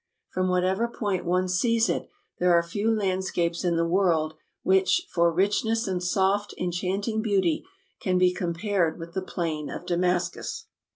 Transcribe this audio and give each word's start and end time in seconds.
From 0.31 0.49
whatever 0.49 0.87
point 0.87 1.25
one 1.25 1.47
sees 1.47 1.87
it, 1.87 2.09
there 2.39 2.51
are 2.53 2.63
few 2.63 2.89
landscapes 2.89 3.63
in 3.63 3.75
the 3.75 3.85
world 3.85 4.33
which, 4.63 5.05
for 5.13 5.31
richness 5.31 5.87
and 5.87 6.01
soft, 6.01 6.55
enchanting 6.57 7.21
beauty, 7.21 7.63
can 7.99 8.17
be 8.17 8.33
compared 8.33 8.97
with 8.97 9.13
the 9.13 9.21
plain 9.21 9.69
of 9.69 9.85
Damascus. 9.85 10.65